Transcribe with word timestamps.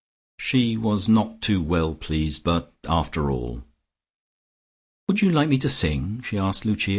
She 0.39 0.77
was 0.77 1.07
not 1.07 1.43
too 1.43 1.61
well 1.61 1.93
pleased, 1.93 2.43
but 2.43 2.73
after 2.89 3.29
all.... 3.29 3.63
"Would 5.07 5.21
you 5.21 5.29
like 5.29 5.47
me 5.47 5.59
to 5.59 5.69
sing?" 5.69 6.23
she 6.23 6.39
asked 6.39 6.65
Lucia. 6.65 6.89